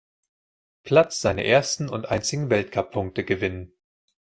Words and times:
Platz 0.81 1.21
seine 1.21 1.45
ersten 1.45 1.87
und 1.87 2.07
einzigen 2.07 2.49
Weltcup-Punkte 2.49 3.23
gewinnen. 3.23 3.71